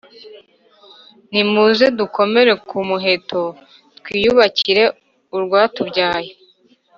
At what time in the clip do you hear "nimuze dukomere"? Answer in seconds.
1.31-2.51